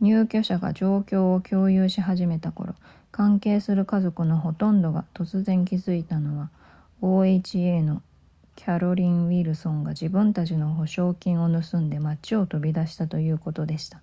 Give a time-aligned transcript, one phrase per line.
[0.00, 2.76] 入居者が状況を共有し始めた頃
[3.10, 6.48] 関係する家族のほとんどが突然気づいたのは
[7.02, 8.04] oha の
[8.54, 14.00] キャロリンウィルソンが自分たちの保証金を盗んで町を飛び出したということでした